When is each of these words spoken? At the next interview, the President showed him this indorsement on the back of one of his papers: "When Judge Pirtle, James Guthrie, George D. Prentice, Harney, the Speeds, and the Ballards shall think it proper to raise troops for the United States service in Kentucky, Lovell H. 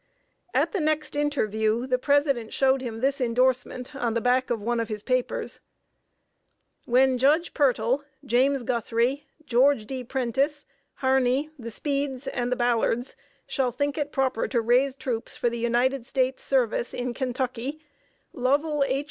At 0.55 0.71
the 0.71 0.79
next 0.79 1.15
interview, 1.15 1.85
the 1.85 1.99
President 1.99 2.51
showed 2.51 2.81
him 2.81 3.01
this 3.01 3.21
indorsement 3.21 3.95
on 3.95 4.15
the 4.15 4.19
back 4.19 4.49
of 4.49 4.59
one 4.59 4.79
of 4.79 4.87
his 4.87 5.03
papers: 5.03 5.59
"When 6.85 7.19
Judge 7.19 7.53
Pirtle, 7.53 8.03
James 8.25 8.63
Guthrie, 8.63 9.27
George 9.45 9.85
D. 9.85 10.03
Prentice, 10.03 10.65
Harney, 11.05 11.51
the 11.59 11.69
Speeds, 11.69 12.25
and 12.25 12.51
the 12.51 12.55
Ballards 12.55 13.15
shall 13.45 13.71
think 13.71 13.95
it 13.95 14.11
proper 14.11 14.47
to 14.47 14.59
raise 14.59 14.95
troops 14.95 15.37
for 15.37 15.51
the 15.51 15.59
United 15.59 16.07
States 16.07 16.41
service 16.43 16.95
in 16.95 17.13
Kentucky, 17.13 17.79
Lovell 18.33 18.83
H. 18.87 18.99